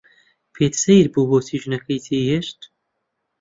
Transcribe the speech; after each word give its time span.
پێی 0.53 0.69
سەیر 0.83 1.05
بوو 1.13 1.27
بۆچی 1.29 1.61
ژنەکەی 1.63 2.03
جێی 2.05 2.27
هێشت. 2.31 2.59